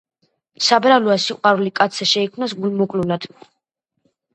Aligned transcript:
საბრალოა, 0.67 1.19
სიყვარული 1.27 1.75
კაცსა 1.83 2.11
შეიქმს 2.15 2.59
გულმოკლულად 2.67 3.33